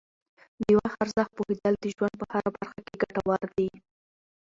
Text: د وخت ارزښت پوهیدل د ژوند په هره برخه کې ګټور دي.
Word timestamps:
د 0.61 0.63
وخت 0.79 0.97
ارزښت 1.03 1.31
پوهیدل 1.37 1.73
د 1.79 1.85
ژوند 1.95 2.13
په 2.19 2.25
هره 2.33 2.49
برخه 2.55 2.79
کې 2.85 2.93
ګټور 3.01 3.41
دي. 3.57 3.69